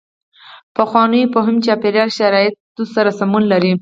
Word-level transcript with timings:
پخوانو 0.75 1.21
فهم 1.33 1.55
چاپېریال 1.65 2.09
شرایطو 2.17 2.83
سره 2.95 3.09
سمون 3.19 3.43
لري. 3.51 3.69